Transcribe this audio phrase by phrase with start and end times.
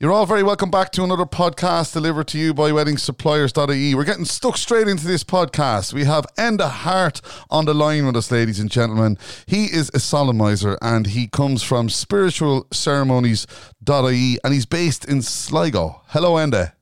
[0.00, 3.96] You're all very welcome back to another podcast delivered to you by WeddingSuppliers.ie.
[3.96, 5.92] We're getting stuck straight into this podcast.
[5.92, 9.18] We have Enda Hart on the line with us, ladies and gentlemen.
[9.46, 16.02] He is a solemnizer and he comes from spiritualceremonies.ie and he's based in Sligo.
[16.06, 16.74] Hello, Enda.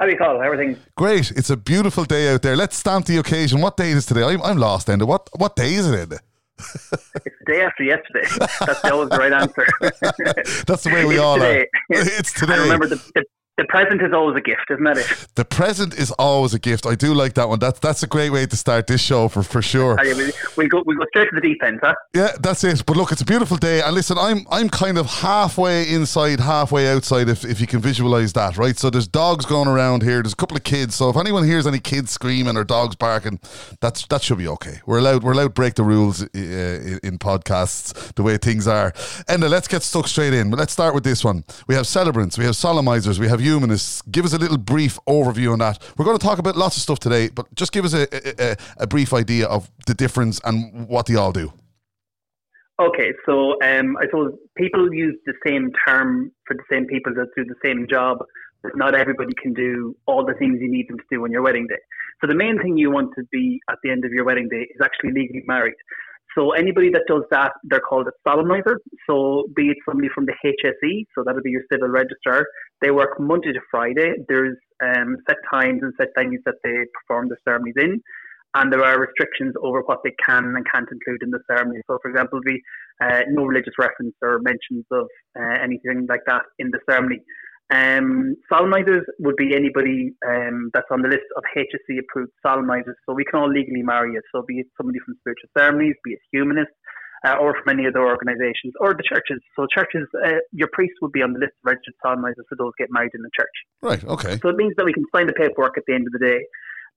[0.00, 0.78] How do you call everything?
[0.96, 1.32] Great.
[1.32, 2.56] It's a beautiful day out there.
[2.56, 3.60] Let's stamp the occasion.
[3.60, 4.22] What day is today?
[4.22, 5.06] I'm, I'm lost, Enda.
[5.06, 6.20] What, what day is it, Enda?
[6.58, 8.26] It's the day after yesterday.
[8.64, 9.66] That's always the right answer.
[10.66, 11.60] That's the way we all today.
[11.60, 11.66] are.
[11.90, 12.54] It's today.
[12.54, 13.24] And remember, the, the,
[13.56, 15.26] the present is always a gift, isn't it?
[15.36, 16.86] The present is always a gift.
[16.86, 17.58] I do like that one.
[17.58, 19.96] That's that's a great way to start this show for, for sure.
[20.00, 21.94] Aye, we, we go we go straight to the deep end, huh?
[22.14, 22.84] Yeah, that's it.
[22.86, 23.82] But look, it's a beautiful day.
[23.82, 27.28] And listen, I'm I'm kind of halfway inside, halfway outside.
[27.28, 28.78] If if you can visualize that, right?
[28.78, 30.22] So there's dogs going around here.
[30.22, 30.94] There's a couple of kids.
[30.94, 33.40] So if anyone hears any kids screaming or dogs barking,
[33.82, 34.80] that's that should be okay.
[34.86, 38.66] We're allowed we're allowed to break the rules uh, in, in podcasts the way things
[38.66, 38.94] are.
[39.28, 40.50] And let's get stuck straight in.
[40.50, 41.44] But let's start with this one.
[41.66, 44.02] We have celebrants, we have solemnizers, we have humanists.
[44.02, 45.78] Give us a little brief overview on that.
[45.96, 48.04] We're going to talk about lots of stuff today, but just give us a,
[48.42, 51.52] a, a brief idea of the difference and what they all do.
[52.78, 57.28] Okay, so um, I suppose people use the same term for the same people that
[57.36, 58.18] do the same job,
[58.62, 61.42] but not everybody can do all the things you need them to do on your
[61.42, 61.80] wedding day.
[62.20, 64.68] So the main thing you want to be at the end of your wedding day
[64.74, 65.74] is actually legally married.
[66.36, 68.76] So anybody that does that, they're called a solemnizer.
[69.08, 72.46] So be it somebody from the HSE, so that'll be your civil registrar.
[72.82, 74.12] They work Monday to Friday.
[74.28, 78.02] There's um, set times and set venues that they perform the ceremonies in,
[78.54, 81.80] and there are restrictions over what they can and can't include in the ceremony.
[81.86, 82.60] So, for example, be
[83.00, 85.06] uh, no religious reference or mentions of
[85.38, 87.20] uh, anything like that in the ceremony.
[87.70, 92.94] Um, solemnizers would be anybody um, that's on the list of HSE approved solemnizers.
[93.04, 94.22] So we can all legally marry it.
[94.32, 96.74] So be it somebody from spiritual ceremonies, be it humanists,
[97.26, 99.40] uh, or from any other organisations, or the churches.
[99.56, 102.72] So churches, uh, your priest would be on the list of registered solemnizers for those
[102.78, 103.56] get married in the church.
[103.82, 104.04] Right.
[104.04, 104.38] Okay.
[104.42, 106.46] So it means that we can sign the paperwork at the end of the day.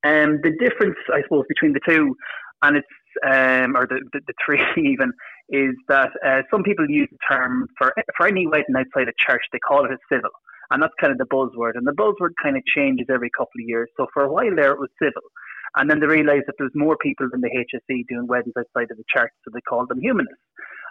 [0.04, 2.16] Um, the difference, I suppose, between the two,
[2.62, 2.88] and it's
[3.26, 5.12] um, or the, the, the three even,
[5.50, 9.42] is that uh, some people use the term for for any wedding outside a church,
[9.52, 10.30] they call it a civil.
[10.72, 11.76] And that's kind of the buzzword.
[11.76, 13.90] And the buzzword kind of changes every couple of years.
[13.98, 15.24] So for a while there, it was civil.
[15.78, 18.98] And then they realised that there's more people than the HSE doing weddings outside of
[18.98, 20.42] the church, so they called them humanists.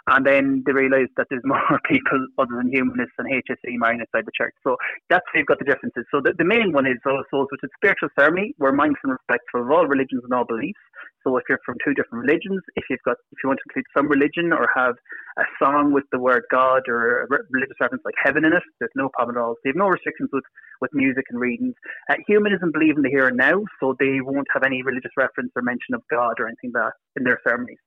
[0.07, 4.25] And then they realised that there's more people other than humanists and HSE marrying outside
[4.25, 4.53] the church.
[4.63, 4.77] So
[5.09, 6.05] that's where you've got the differences.
[6.11, 8.53] So the, the main one is also, which is spiritual ceremony.
[8.57, 10.79] We're mindful and respectful of all religions and all beliefs.
[11.23, 13.85] So if you're from two different religions, if you've got, if you want to include
[13.95, 14.95] some religion or have
[15.37, 18.95] a song with the word God or a religious reference like heaven in it, there's
[18.95, 19.53] no problem at all.
[19.55, 20.45] So you have no restrictions with,
[20.81, 21.75] with music and readings.
[22.09, 25.51] Uh, humanism believe in the here and now, so they won't have any religious reference
[25.55, 27.79] or mention of God or anything like that in their ceremonies.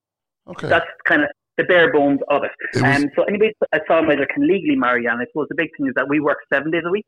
[0.48, 0.68] Okay.
[0.68, 2.50] That's kind of the bare bones of it.
[2.74, 5.70] It was- um, so anybody, a solemnizer can legally marry, and I suppose the big
[5.76, 7.06] thing is that we work seven days a week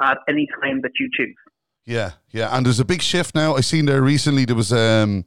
[0.00, 1.34] at any time that you choose.
[1.84, 3.56] Yeah, yeah, and there's a big shift now.
[3.56, 4.46] I seen there recently.
[4.46, 5.26] There was um,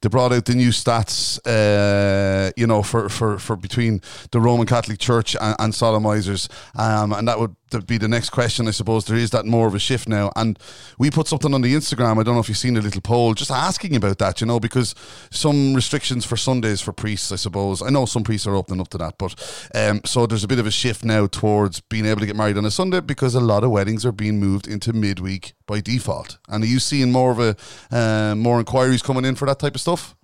[0.00, 1.38] they brought out the new stats.
[1.46, 4.00] Uh, you know, for, for, for between
[4.32, 7.54] the Roman Catholic Church and, and solemnizers, um, and that would
[7.86, 8.66] be the next question.
[8.66, 10.58] I suppose there is that more of a shift now, and
[10.98, 12.18] we put something on the Instagram.
[12.18, 14.40] I don't know if you've seen a little poll just asking about that.
[14.40, 14.94] You know, because
[15.30, 17.30] some restrictions for Sundays for priests.
[17.30, 20.44] I suppose I know some priests are opening up to that, but um, so there's
[20.44, 23.00] a bit of a shift now towards being able to get married on a Sunday
[23.00, 26.39] because a lot of weddings are being moved into midweek by default.
[26.48, 27.56] And are you seeing more of a
[27.90, 30.16] uh, more inquiries coming in for that type of stuff?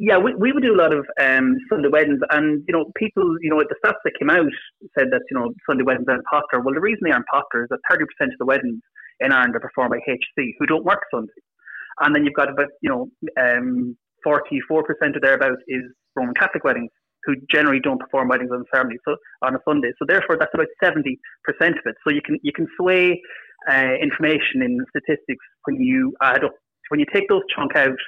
[0.00, 3.34] Yeah, we, we would do a lot of um, Sunday weddings, and you know, people,
[3.40, 4.46] you know, the stats that came out
[4.96, 6.62] said that you know Sunday weddings aren't popular.
[6.62, 8.80] Well, the reason they aren't popular is that thirty percent of the weddings
[9.18, 11.32] in Ireland are performed by HSE who don't work Sunday,
[12.00, 13.10] and then you've got about you know
[13.42, 15.82] um, forty-four percent or thereabouts is
[16.14, 16.90] Roman Catholic weddings
[17.24, 19.90] who generally don't perform weddings on ceremony so on a Sunday.
[19.98, 21.96] So therefore, that's about seventy percent of it.
[22.06, 23.20] So you can you can sway
[23.70, 26.54] uh, information in statistics when you add up
[26.88, 27.98] when you take those chunk out,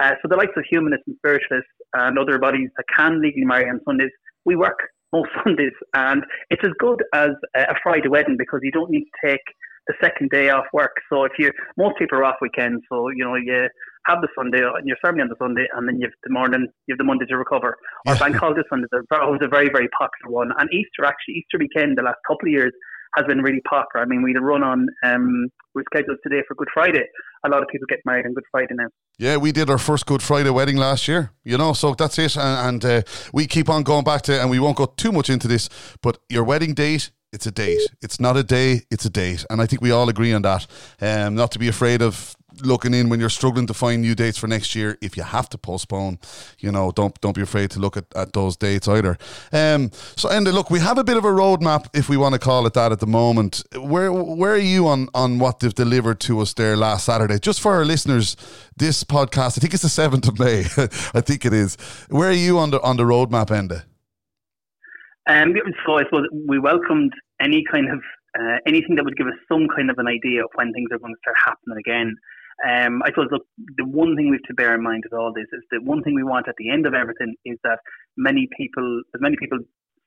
[0.00, 3.68] uh, so the likes of humanists and spiritualists and other bodies that can legally marry
[3.68, 4.10] on Sundays,
[4.44, 4.78] we work
[5.12, 9.28] most Sundays, and it's as good as a Friday wedding because you don't need to
[9.28, 9.42] take
[9.86, 10.92] the second day off work.
[11.10, 13.68] So if you, most people are off weekends, so you know you
[14.06, 16.66] have the Sunday and your ceremony on the Sunday, and then you have the morning,
[16.86, 17.76] you have the Monday to recover.
[18.06, 21.58] Or bank holiday Sundays are always a very very popular one, and Easter actually Easter
[21.58, 22.72] weekend the last couple of years
[23.16, 24.04] has been really popular.
[24.04, 27.04] I mean, we had a run on, um, we're scheduled today for Good Friday.
[27.44, 28.88] A lot of people get married on Good Friday now.
[29.18, 32.36] Yeah, we did our first Good Friday wedding last year, you know, so that's it.
[32.36, 33.02] And, and uh,
[33.32, 35.68] we keep on going back to, and we won't go too much into this,
[36.02, 37.80] but your wedding date, it's a date.
[38.00, 39.44] It's not a day, it's a date.
[39.50, 40.66] And I think we all agree on that.
[41.00, 44.38] Um, not to be afraid of looking in when you're struggling to find new dates
[44.38, 44.98] for next year.
[45.00, 46.18] If you have to postpone,
[46.58, 49.18] you know, don't don't be afraid to look at, at those dates either.
[49.52, 52.38] Um, so, and look, we have a bit of a roadmap, if we want to
[52.38, 53.62] call it that, at the moment.
[53.76, 57.38] Where where are you on on what they've delivered to us there last Saturday?
[57.38, 58.36] Just for our listeners,
[58.76, 60.60] this podcast, I think it's the seventh of May.
[61.14, 61.76] I think it is.
[62.08, 63.84] Where are you on the on the roadmap, Enda?
[65.28, 65.54] Um,
[65.84, 68.00] so I suppose we welcomed any kind of
[68.38, 70.98] uh, anything that would give us some kind of an idea of when things are
[70.98, 72.16] going to start happening again.
[72.66, 73.46] Um, I suppose look,
[73.76, 76.02] the one thing we have to bear in mind with all this is that one
[76.02, 77.78] thing we want at the end of everything is that
[78.16, 79.58] many people, as many people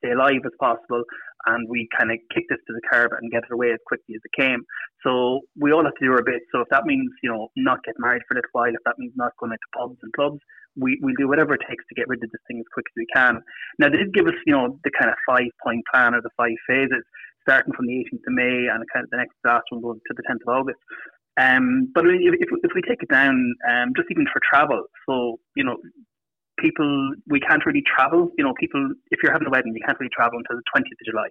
[0.03, 1.03] stay alive as possible,
[1.45, 4.15] and we kind of kick this to the curb and get it away as quickly
[4.15, 4.61] as it came.
[5.05, 6.41] So we all have to do our bit.
[6.51, 8.99] So if that means you know not get married for a little while, if that
[8.99, 10.39] means not going into pubs and clubs,
[10.75, 12.97] we we do whatever it takes to get rid of this thing as quick as
[12.97, 13.41] we can.
[13.79, 16.35] Now they did give us you know the kind of five point plan or the
[16.35, 17.05] five phases
[17.41, 20.13] starting from the 18th of May and kind of the next last one goes to
[20.13, 20.77] the 10th of August.
[21.39, 25.63] Um, but if, if we take it down, um, just even for travel, so you
[25.63, 25.77] know,
[26.59, 28.29] people we can't really travel.
[28.37, 30.91] You know, people if you're having a wedding, you can't really travel until the 20th
[30.91, 31.27] of July.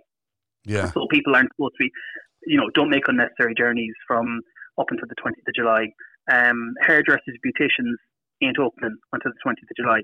[0.65, 0.91] Yeah.
[0.93, 1.91] So people aren't supposed to be,
[2.47, 4.41] you know, don't make unnecessary journeys from
[4.79, 5.89] up until the 20th of July.
[6.31, 7.97] Um, hairdressers, beauticians
[8.43, 10.01] ain't opening until the 20th of July.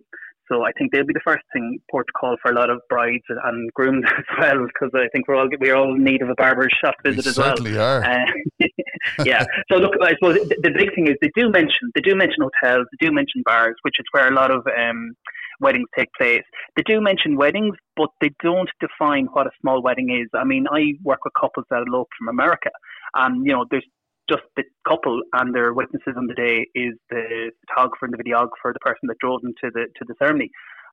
[0.51, 2.81] So I think they'll be the first thing port to call for a lot of
[2.89, 6.29] brides and grooms as well, because I think we're all we're all in need of
[6.29, 7.49] a barber's shop visit we as well.
[7.49, 8.05] Certainly are.
[8.05, 8.67] Uh,
[9.25, 9.45] yeah.
[9.71, 12.43] So look, I suppose the, the, big thing is they do mention they do mention
[12.43, 15.13] hotels, they do mention bars, which is where a lot of um,
[15.61, 16.43] weddings take place.
[16.77, 20.29] They do mention weddings, but they don't define what a small wedding is.
[20.35, 22.71] I mean, I work with couples that elope from America,
[23.15, 23.87] and you know, there's
[24.29, 28.73] just the couple and their witnesses on the day is the photographer and the videographer,
[28.73, 30.51] the person that drove them to the to the ceremony.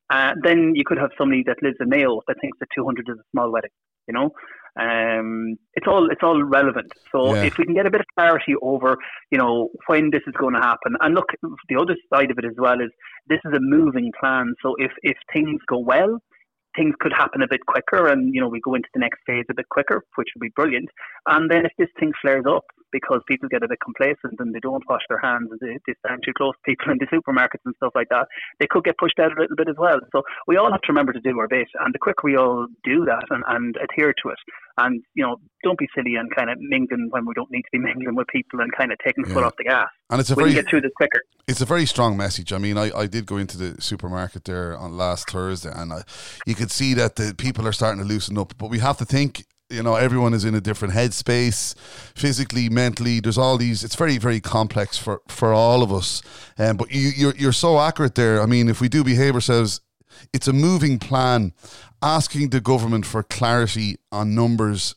[0.09, 3.17] Uh, then you could have somebody that lives in Mayo that thinks that 200 is
[3.17, 3.71] a small wedding.
[4.07, 4.31] You know,
[4.79, 6.91] um, it's all it's all relevant.
[7.11, 7.43] So yeah.
[7.43, 8.97] if we can get a bit of clarity over,
[9.31, 11.27] you know, when this is going to happen, and look,
[11.69, 12.91] the other side of it as well is
[13.27, 14.53] this is a moving plan.
[14.61, 16.19] So if if things go well,
[16.75, 19.45] things could happen a bit quicker and, you know, we go into the next phase
[19.49, 20.89] a bit quicker, which would be brilliant.
[21.27, 24.61] And then if this thing flares up because people get a bit complacent and they
[24.61, 27.65] don't wash their hands and they, they stand too close to people in the supermarkets
[27.65, 28.27] and stuff like that,
[28.59, 29.99] they could get pushed out a little bit as well.
[30.13, 31.67] So we all have to remember to do our bit.
[31.79, 34.39] And the quicker we all do that and, and adhere to it,
[34.77, 37.69] and, you know, don't be silly and kind of mingling when we don't need to
[37.71, 39.35] be mingling with people and kind of taking the yeah.
[39.35, 39.89] foot off the gas.
[40.09, 41.21] And it's a we very, get through this quicker.
[41.47, 42.53] It's a very strong message.
[42.53, 46.03] I mean, I, I did go into the supermarket there on last Thursday and I,
[46.45, 49.05] you could see that the people are starting to loosen up, but we have to
[49.05, 51.75] think you know everyone is in a different headspace
[52.15, 56.21] physically mentally there's all these it's very very complex for for all of us.
[56.57, 58.41] Um, but you you're, you're so accurate there.
[58.41, 59.81] I mean if we do behave ourselves
[60.31, 61.53] it's a moving plan
[62.01, 64.95] asking the government for clarity on numbers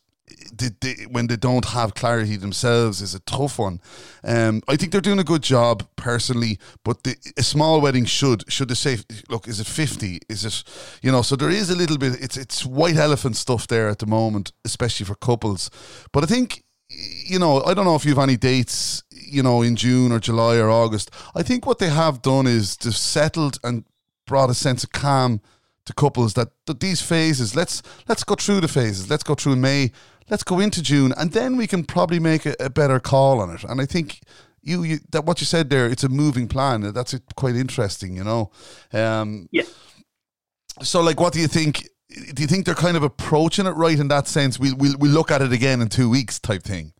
[0.52, 3.80] they, they, when they don't have clarity themselves is a tough one.
[4.24, 8.50] Um, I think they're doing a good job personally, but the, a small wedding should
[8.50, 10.20] should they say, look, is it fifty?
[10.28, 10.64] Is it
[11.02, 11.22] you know?
[11.22, 12.20] So there is a little bit.
[12.20, 15.70] It's it's white elephant stuff there at the moment, especially for couples.
[16.12, 19.62] But I think you know, I don't know if you have any dates, you know,
[19.62, 21.10] in June or July or August.
[21.34, 23.84] I think what they have done is they've settled and
[24.26, 25.40] brought a sense of calm
[25.84, 29.54] to couples that, that these phases let's let's go through the phases let's go through
[29.54, 29.92] May
[30.30, 33.50] let's go into June, and then we can probably make a, a better call on
[33.50, 33.64] it.
[33.64, 34.20] And I think
[34.62, 36.84] you, you, that what you said there, it's a moving plan.
[36.84, 38.50] Uh, that's uh, quite interesting, you know.
[38.92, 39.64] Um, yeah.
[40.82, 41.88] So, like, what do you think?
[42.08, 44.58] Do you think they're kind of approaching it right in that sense?
[44.58, 46.92] We'll we'll, we'll look at it again in two weeks, type thing.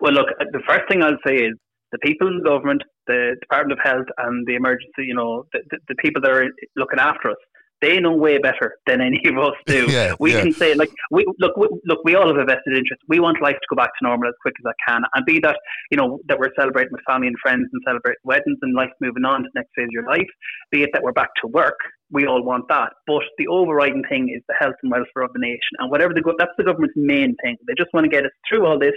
[0.00, 1.54] Well, look, uh, the first thing I'll say is
[1.92, 5.60] the people in the government, the Department of Health, and the emergency, you know, the,
[5.70, 7.36] the, the people that are looking after us,
[7.82, 9.86] they know way better than any of us do.
[9.90, 10.40] yeah, we yeah.
[10.40, 13.02] can say like, we, look, we, look, we all have a vested interest.
[13.08, 15.40] We want life to go back to normal as quick as I can, and be
[15.40, 15.58] that
[15.90, 19.24] you know that we're celebrating with family and friends and celebrating weddings and life moving
[19.24, 20.30] on to the next phase of your life.
[20.70, 21.76] Be it that we're back to work,
[22.10, 22.92] we all want that.
[23.06, 26.22] But the overriding thing is the health and welfare of the nation, and whatever the
[26.22, 27.56] go, that's the government's main thing.
[27.66, 28.94] They just want to get us through all this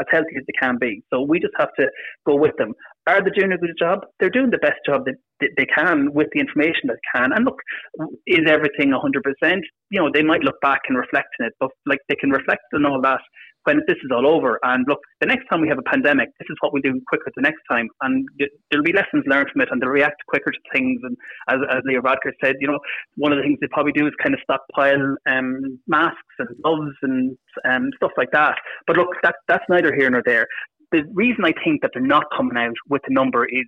[0.00, 1.02] as healthy as they can be.
[1.12, 1.86] So we just have to
[2.26, 2.74] go with them.
[3.06, 4.00] Are they doing a good job?
[4.18, 5.14] They're doing the best job that
[5.56, 7.32] they can with the information that can.
[7.32, 7.60] And look,
[8.26, 9.60] is everything 100%?
[9.90, 12.62] You know, they might look back and reflect on it, but like they can reflect
[12.74, 13.20] on all that
[13.66, 14.58] when this is all over.
[14.62, 17.30] And look, the next time we have a pandemic, this is what we do quicker
[17.34, 17.88] the next time.
[18.02, 18.26] And
[18.70, 21.00] there'll be lessons learned from it and they'll react quicker to things.
[21.02, 21.16] And
[21.48, 22.78] as, as Leo Varadkar said, you know,
[23.16, 26.96] one of the things they probably do is kind of stockpile um, masks and gloves
[27.02, 27.36] and
[27.68, 28.56] um, stuff like that.
[28.86, 30.46] But look, that, that's neither here nor there.
[30.92, 33.66] The reason I think that they're not coming out with a number is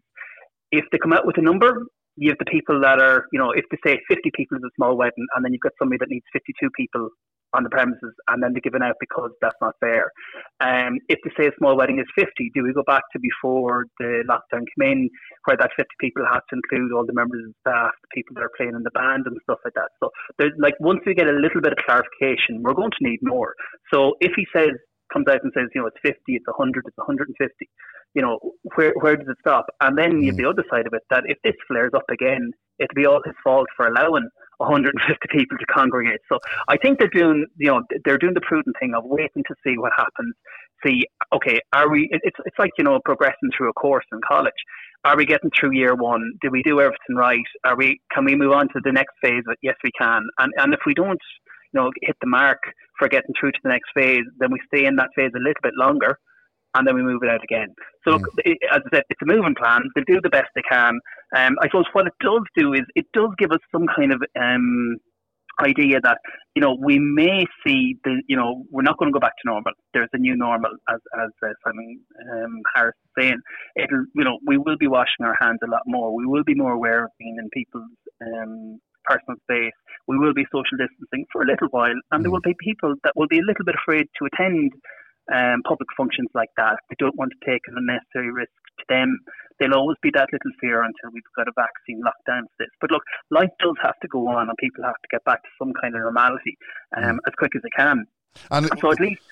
[0.70, 1.86] if they come out with a number,
[2.18, 4.74] you have the people that are, you know, if they say 50 people is a
[4.76, 7.08] small wedding, and then you've got somebody that needs 52 people
[7.54, 10.12] on the premises, and then they're given out because that's not fair.
[10.60, 13.86] Um, if they say a small wedding is 50, do we go back to before
[13.98, 15.10] the lockdown came in,
[15.46, 18.44] where that 50 people has to include all the members of staff, the people that
[18.44, 19.88] are playing in the band, and stuff like that?
[20.02, 23.20] So, there's like once we get a little bit of clarification, we're going to need
[23.22, 23.54] more.
[23.92, 24.76] So, if he says
[25.12, 27.32] comes out and says, you know, it's 50, it's 100, it's 150,
[28.14, 28.38] you know,
[28.74, 29.66] where where does it stop?
[29.80, 30.42] And then you have mm.
[30.42, 33.34] the other side of it that if this flares up again, it'll be all his
[33.44, 36.20] fault for allowing 150 people to congregate.
[36.28, 36.38] So
[36.68, 39.78] I think they're doing, you know, they're doing the prudent thing of waiting to see
[39.78, 40.34] what happens.
[40.84, 42.08] See, okay, are we?
[42.10, 44.52] It's it's like you know progressing through a course in college.
[45.04, 46.32] Are we getting through year one?
[46.40, 47.38] Did we do everything right?
[47.64, 48.00] Are we?
[48.12, 49.42] Can we move on to the next phase?
[49.62, 50.22] Yes, we can.
[50.38, 51.20] And and if we don't,
[51.72, 52.58] you know, hit the mark
[52.98, 55.62] for getting through to the next phase, then we stay in that phase a little
[55.62, 56.18] bit longer
[56.78, 57.74] and then we move it out again.
[58.04, 58.52] So, look, mm.
[58.52, 59.82] it, as I said, it's a moving plan.
[59.94, 60.98] They'll do the best they can.
[61.36, 64.22] Um, I suppose what it does do is it does give us some kind of
[64.40, 64.96] um,
[65.60, 66.18] idea that
[66.54, 69.46] you know we may see the you know we're not going to go back to
[69.46, 69.72] normal.
[69.92, 72.00] There's a new normal, as as uh, Simon
[72.32, 73.40] um, Harris is saying.
[73.76, 76.14] It'll you know we will be washing our hands a lot more.
[76.14, 77.90] We will be more aware of being in people's
[78.22, 79.74] um, personal space.
[80.06, 82.34] We will be social distancing for a little while, and there mm.
[82.34, 84.72] will be people that will be a little bit afraid to attend
[85.34, 86.76] um, public functions like that.
[86.88, 89.18] They don't want to take an unnecessary risk to them.
[89.58, 92.70] There'll always be that little fear until we've got a vaccine locked down to this.
[92.80, 95.48] But look, life does have to go on, and people have to get back to
[95.58, 96.56] some kind of normality
[96.96, 97.18] um, mm.
[97.26, 98.06] as quick as they can.
[98.50, 99.22] And so at least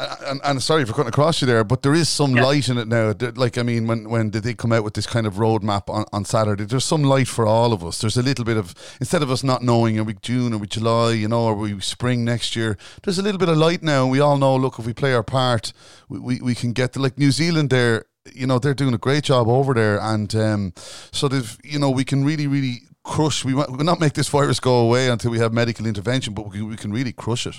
[0.00, 2.44] and, and sorry for cutting across you there, but there is some yeah.
[2.44, 3.14] light in it now.
[3.34, 6.04] Like, I mean, when when did they come out with this kind of roadmap on,
[6.12, 6.64] on Saturday?
[6.64, 8.00] There's some light for all of us.
[8.00, 10.66] There's a little bit of instead of us not knowing are we June, are we
[10.66, 12.76] July, you know, are we spring next year?
[13.02, 14.06] There's a little bit of light now.
[14.06, 14.56] We all know.
[14.56, 15.72] Look, if we play our part,
[16.08, 18.04] we, we, we can get to like New Zealand there.
[18.32, 20.72] You know, they're doing a great job over there, and um,
[21.10, 23.44] so they've you know we can really really crush.
[23.44, 26.58] We will not make this virus go away until we have medical intervention, but we
[26.58, 27.56] can, we can really crush it.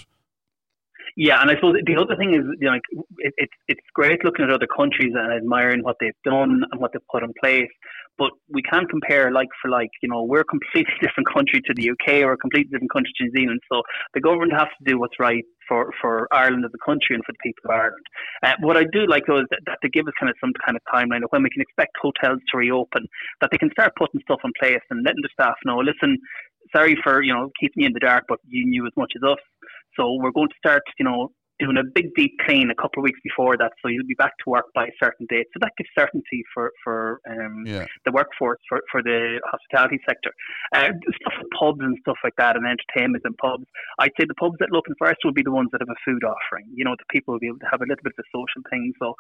[1.16, 2.82] Yeah, and I suppose the other thing is, you know, like
[3.20, 6.92] it, it's it's great looking at other countries and admiring what they've done and what
[6.94, 7.70] they've put in place,
[8.18, 9.90] but we can't compare like for like.
[10.02, 13.12] You know, we're a completely different country to the UK or a completely different country
[13.18, 13.60] to New Zealand.
[13.72, 17.24] So the government has to do what's right for, for Ireland as a country and
[17.26, 18.06] for the people of Ireland.
[18.44, 20.52] Uh, what I do like though is that, that they give us kind of some
[20.66, 23.08] kind of timeline of when we can expect hotels to reopen,
[23.40, 26.18] that they can start putting stuff in place and letting the staff know, listen,
[26.74, 29.24] sorry for you know keeping you in the dark, but you knew as much as
[29.24, 29.40] us.
[29.98, 31.30] So we're going to start, you know,
[31.62, 34.34] doing a big deep clean a couple of weeks before that, so you'll be back
[34.44, 35.46] to work by a certain date.
[35.54, 37.86] So that gives certainty for for um, yeah.
[38.06, 40.32] the workforce for, for the hospitality sector.
[40.74, 40.90] Uh,
[41.22, 43.66] stuff like pubs and stuff like that, and entertainment and pubs.
[44.00, 46.24] I'd say the pubs that look first will be the ones that have a food
[46.24, 46.66] offering.
[46.74, 48.66] You know, the people will be able to have a little bit of a social
[48.70, 48.94] thing.
[49.00, 49.14] So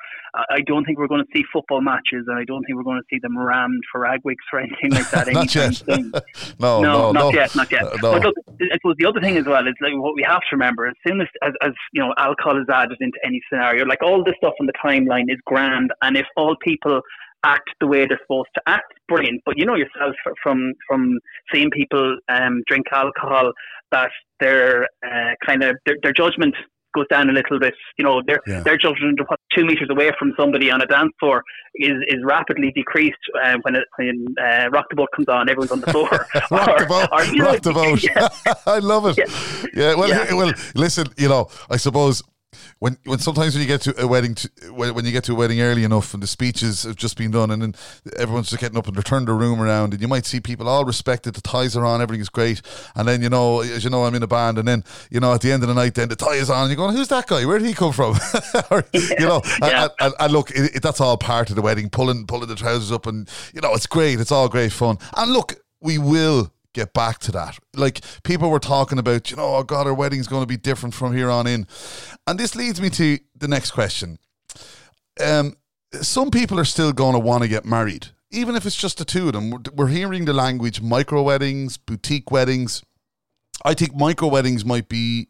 [0.50, 3.02] I don't think we're going to see football matches, and I don't think we're going
[3.02, 5.28] to see them rammed for agwigs or anything like that.
[5.32, 5.82] not yet.
[6.60, 7.34] no, no, no, not no.
[7.34, 7.84] yet, not yet.
[7.84, 8.12] Uh, no.
[8.14, 10.54] But look, I suppose the other thing as well is like what we have to
[10.54, 13.86] remember as soon as, as, as you know alcohol is added into any scenario.
[13.86, 17.02] Like all this stuff on the timeline is grand, and if all people
[17.44, 19.42] act the way they're supposed to act, brilliant.
[19.46, 21.20] But you know yourself from from
[21.54, 23.54] seeing people um, drink alcohol
[23.92, 26.56] that their uh, kind of their, their judgment
[26.94, 27.74] goes down a little bit.
[27.98, 28.62] You know, their yeah.
[28.62, 31.44] their judgment of what's two meters away from somebody on a dance floor
[31.76, 35.50] is, is rapidly decreased uh, when it, when uh, Rock the Boat comes on.
[35.50, 36.10] Everyone's on the floor.
[36.52, 37.10] rock or, the boat.
[37.12, 38.04] Or, rock know, the boat.
[38.04, 38.54] Yeah.
[38.66, 39.18] I love it.
[39.18, 39.26] Yeah.
[39.74, 40.34] yeah well, yeah.
[40.34, 41.08] well, listen.
[41.18, 42.24] You know, I suppose
[42.80, 45.34] when when sometimes when you get to a wedding to, when, when you get to
[45.34, 47.76] a wedding early enough and the speeches have just been done and then
[48.18, 50.68] everyone's just getting up and they're turning the room around and you might see people
[50.68, 52.62] all respected the ties are on everything is great.
[52.96, 55.34] And then you know as you know I'm in a band and then you know
[55.34, 57.10] at the end of the night then the tie is on and you're going who's
[57.10, 57.46] that guy?
[57.46, 58.16] Where did he come from?
[58.70, 59.84] Or, you know yeah.
[59.84, 62.56] and, and, and, look it, it, that's all part of the wedding pulling pulling the
[62.56, 64.98] trousers up and you know it's great it's all great fun.
[65.16, 67.58] And look we will get back to that.
[67.76, 70.96] Like people were talking about, you know, oh God, our wedding's going to be different
[70.96, 71.68] from here on in.
[72.28, 74.20] And this leads me to the next question.
[75.24, 75.56] Um,
[76.02, 79.06] some people are still going to want to get married, even if it's just the
[79.06, 79.50] two of them.
[79.50, 82.84] We're, we're hearing the language micro weddings, boutique weddings.
[83.64, 85.28] I think micro weddings might be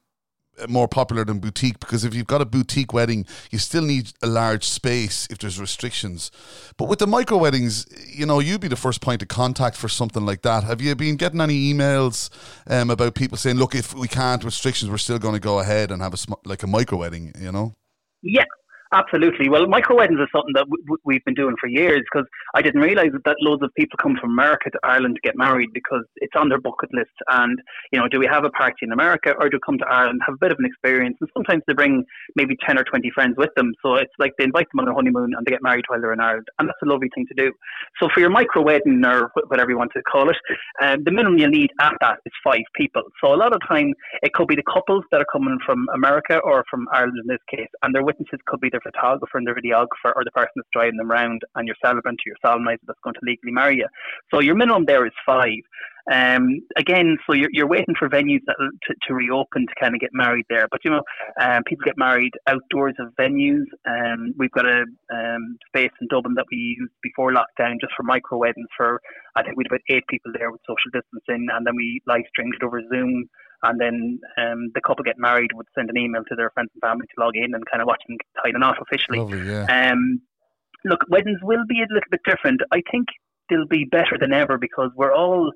[0.68, 4.28] more popular than boutique because if you've got a boutique wedding, you still need a
[4.28, 6.32] large space if there's restrictions.
[6.78, 9.90] But with the micro weddings, you know, you'd be the first point of contact for
[9.90, 10.64] something like that.
[10.64, 12.30] Have you been getting any emails
[12.68, 15.92] um, about people saying, "Look, if we can't restrictions, we're still going to go ahead
[15.92, 17.76] and have a sm- like a micro wedding," you know?
[18.22, 18.46] Yeah,
[18.94, 19.48] Absolutely.
[19.48, 22.82] Well, micro weddings is something that w- we've been doing for years because I didn't
[22.82, 26.34] realize that loads of people come from America to Ireland to get married because it's
[26.36, 27.16] on their bucket list.
[27.30, 27.58] And,
[27.94, 30.36] you know, do we have a party in America or do come to Ireland, have
[30.36, 31.16] a bit of an experience?
[31.22, 32.04] And sometimes they bring
[32.36, 33.74] maybe 10 or 20 friends with them.
[33.82, 36.12] So it's like they invite them on their honeymoon and they get married while they're
[36.12, 36.50] in Ireland.
[36.60, 37.54] And that's a lovely thing to do.
[37.98, 40.36] So for your micro wedding or whatever you want to call it,
[40.82, 43.04] um, the minimum you need at that is five people.
[43.24, 46.40] So a lot of time it could be the couples that are coming from America
[46.40, 49.52] or from Ireland in this case, and their witnesses could be their photographer and the
[49.52, 53.00] videographer or the person that's driving them around and your celebrant or your solemnizer that's
[53.04, 53.88] going to legally marry you.
[54.34, 55.64] So your minimum there is five.
[56.12, 60.02] Um, again, so you're, you're waiting for venues that, to, to reopen to kind of
[60.02, 60.68] get married there.
[60.72, 61.04] But, you know,
[61.40, 63.66] um, people get married outdoors of venues.
[63.88, 68.04] Um, we've got a um, space in Dublin that we used before lockdown just for
[68.04, 69.00] micro weddings for,
[69.36, 71.48] I think we had about eight people there with social distancing.
[71.54, 73.30] And then we live streamed it over Zoom
[73.64, 76.82] and then um, the couple get married would send an email to their friends and
[76.82, 79.20] family to log in and kind of watch them tie the knot officially.
[79.20, 79.92] Lovely, yeah.
[79.92, 80.22] Um,
[80.86, 82.62] look, weddings will be a little bit different.
[82.72, 83.08] I think
[83.50, 85.52] they'll be better than ever because we're all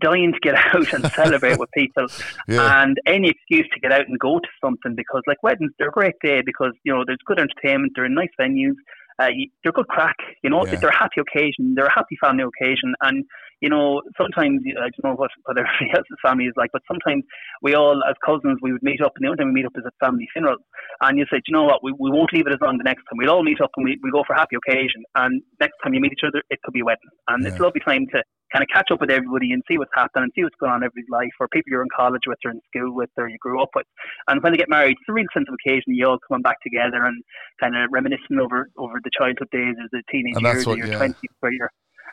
[0.00, 2.06] dying to get out and celebrate with people
[2.48, 2.82] Yeah.
[2.82, 5.92] and any excuse to get out and go to something because like weddings they're a
[5.92, 8.74] great day because you know there's good entertainment they're in nice venues
[9.18, 9.30] uh,
[9.64, 10.14] they're good crack
[10.44, 10.76] you know Yeah.
[10.76, 13.24] they're a happy occasion they're a happy family occasion and
[13.60, 17.24] you know sometimes I don't know what, what everybody else's family is like but sometimes
[17.62, 19.76] we all as cousins we would meet up and the only time we meet up
[19.76, 20.60] is at family funerals
[21.02, 22.84] and you say, "Do you know what, we, we won't leave it as long the
[22.84, 23.16] next time.
[23.16, 25.04] We'll all meet up and we, we go for a happy occasion.
[25.14, 27.12] And next time you meet each other, it could be a wedding.
[27.28, 29.94] And it's a lovely time to kind of catch up with everybody and see what's
[29.94, 32.38] happening and see what's going on in everybody's life or people you're in college with
[32.44, 33.86] or in school with or you grew up with.
[34.28, 35.94] And when they get married, it's a real sense of occasion.
[35.94, 37.22] You all coming back together and
[37.60, 40.98] kind of reminiscing over, over the childhood days or the teenage years or your yeah.
[40.98, 41.70] 20s where you're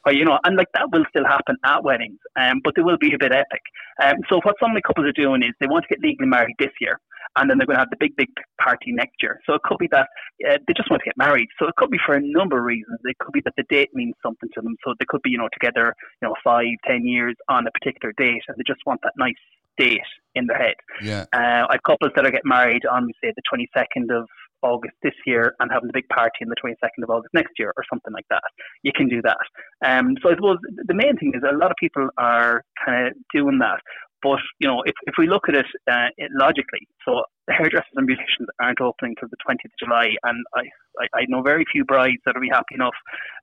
[0.08, 2.98] or, you know, and like that will still happen at weddings, um, but they will
[2.98, 3.62] be a bit epic.
[4.02, 6.30] Um, so what some of the couples are doing is they want to get legally
[6.30, 7.02] married this year,
[7.36, 8.30] and then they're going to have the big, big
[8.62, 9.42] party next year.
[9.46, 10.08] So it could be that
[10.48, 11.50] uh, they just want to get married.
[11.60, 13.00] So it could be for a number of reasons.
[13.04, 14.78] It could be that the date means something to them.
[14.86, 18.14] So they could be, you know, together, you know, five, ten years on a particular
[18.18, 19.36] date, and they just want that nice
[19.78, 20.00] date
[20.36, 20.76] in their head.
[21.02, 21.26] Yeah.
[21.34, 24.28] Uh, I've couples that are getting married on, say, the 22nd of
[24.62, 27.74] August this year and having the big party on the 22nd of August next year
[27.78, 28.44] or something like that.
[28.84, 29.38] You can do that.
[29.86, 33.14] Um, so I suppose the main thing is a lot of people are kind of
[33.34, 33.80] doing that.
[34.24, 38.08] But, you know, if, if we look at it, uh, it logically, so hairdressers and
[38.08, 40.62] beauticians aren't opening till the 20th of July, and I,
[41.00, 42.94] I, I know very few brides that will be happy enough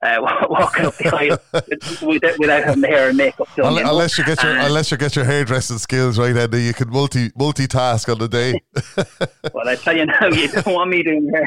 [0.02, 0.16] uh,
[0.48, 1.38] walking up the aisle
[2.06, 3.72] without, without having the hair and makeup done.
[3.72, 3.90] Unle- you know.
[3.90, 6.90] Unless you get your Uh, unless you get your hairdressing skills right, Andy, you can
[6.90, 8.60] multi multitask on the day.
[9.52, 11.46] Well, I tell you now, you don't want me doing here.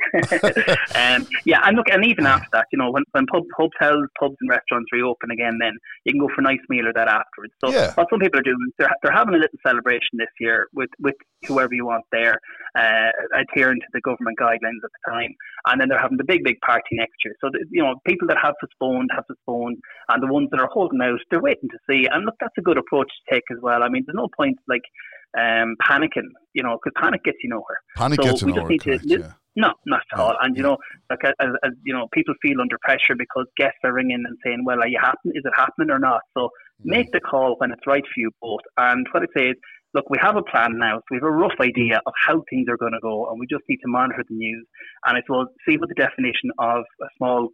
[0.96, 4.36] um, yeah, and look, and even after that, you know, when, when pub, hotels, pubs,
[4.40, 5.74] and restaurants reopen again, then
[6.06, 7.54] you can go for a nice meal or that afterwards.
[7.64, 7.94] So Yeah.
[7.96, 10.90] what some people are doing, is they're, they're having a little celebration this year with,
[11.00, 11.16] with
[11.48, 12.40] whoever you want there,
[12.78, 15.34] uh, adhering to the government guidelines at the time,
[15.68, 17.36] and then they're having the big, big party next year.
[17.42, 19.78] So, the, you know, people that have postponed have postponed,
[20.10, 22.08] and the ones that are holding out, they're waiting to see.
[22.12, 23.84] And look, that's a good approach to take as well.
[23.84, 24.84] I mean, there's no point like
[25.38, 27.82] um, panicking, you know, because panic gets you nowhere.
[27.96, 29.32] Panic So gets you we just nowhere, need to yeah.
[29.56, 30.36] No, not at all.
[30.40, 30.78] And you know,
[31.10, 34.64] like as, as you know, people feel under pressure because guests are ringing and saying,
[34.64, 35.32] "Well, are you happen?
[35.34, 36.50] Is it happening or not?" So
[36.84, 38.62] make the call when it's right for you both.
[38.78, 39.56] And what I say is,
[39.94, 42.68] look, we have a plan now, so we have a rough idea of how things
[42.70, 44.66] are going to go, and we just need to monitor the news.
[45.06, 47.50] And I suppose see what the definition of a small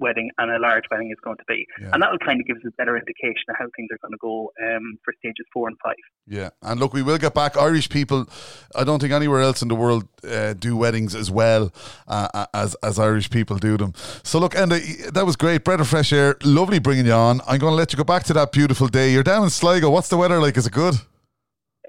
[0.00, 1.90] wedding and a large wedding is going to be, Yeah.
[1.92, 4.12] and that will kind of give us a better indication of how things are going
[4.12, 5.96] to go um, for stages four and five.
[6.24, 7.56] Yeah, and look, we will get back.
[7.56, 8.28] Irish people,
[8.76, 11.72] I don't think anywhere else in the world uh, do weddings as well
[12.06, 13.92] uh, as as Irish people do them.
[14.22, 15.64] So look, and that was great.
[15.64, 17.40] Breath of fresh air, lovely bringing you on.
[17.48, 19.10] I'm going to let you go back to that beautiful day.
[19.12, 19.90] You're down in Sligo.
[19.90, 20.56] What's the weather like?
[20.56, 20.94] Is it good?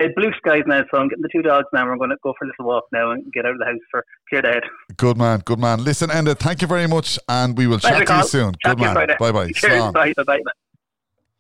[0.02, 1.86] It's blue skies now, so I'm getting the two dogs now.
[1.86, 3.80] We're going to go for a little walk now and get out of the house
[3.92, 4.64] for clear the head.
[4.96, 5.84] Good man, good man.
[5.84, 8.54] Listen, Enda, thank you very much, and we will Pleasure, chat to you soon.
[8.64, 8.96] Chat good man.
[9.20, 9.52] Bye bye.
[9.62, 10.14] Bye.
[10.24, 10.24] Bye.
[10.26, 10.52] Bye.